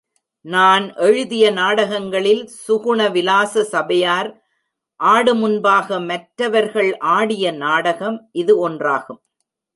[0.45, 4.29] நான் எழுதிய நாடகங்களில், சுகுண விலாச சபையார்
[4.99, 9.21] ஆடு முன்பாக மற்றவர்கள் ஆடிய நாடகம் இது ஒன்றாகும்.